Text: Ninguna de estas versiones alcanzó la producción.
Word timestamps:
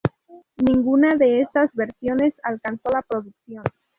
Ninguna 0.57 1.13
de 1.15 1.41
estas 1.41 1.69
versiones 1.75 2.33
alcanzó 2.41 2.89
la 2.89 3.03
producción. 3.03 3.63